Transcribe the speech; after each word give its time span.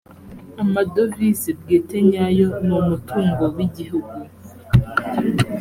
amadovize 0.63 1.49
bwite 1.59 1.97
nyayo 2.09 2.47
ni 2.65 2.73
umutungo 2.81 3.43
wigihugu 3.55 4.15